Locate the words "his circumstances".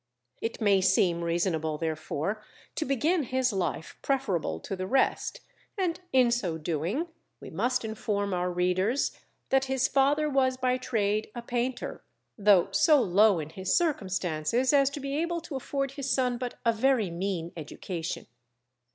13.51-14.73